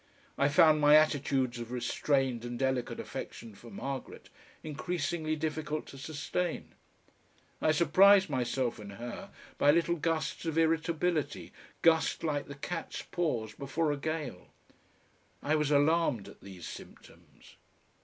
I 0.35 0.49
found 0.49 0.81
my 0.81 0.95
attitudes 0.95 1.59
of 1.59 1.71
restrained 1.71 2.43
and 2.43 2.57
delicate 2.57 2.99
affection 2.99 3.53
for 3.53 3.69
Margaret 3.69 4.31
increasingly 4.63 5.35
difficult 5.35 5.85
to 5.89 5.97
sustain. 5.99 6.73
I 7.61 7.71
surprised 7.71 8.27
myself 8.27 8.79
and 8.79 8.93
her 8.93 9.29
by 9.59 9.69
little 9.69 9.97
gusts 9.97 10.45
of 10.47 10.57
irritability, 10.57 11.53
gusts 11.83 12.23
like 12.23 12.47
the 12.47 12.55
catspaws 12.55 13.53
before 13.53 13.91
a 13.91 13.97
gale. 13.97 14.47
I 15.43 15.53
was 15.53 15.69
alarmed 15.69 16.27
at 16.27 16.41
these 16.41 16.67
symptoms. 16.67 17.57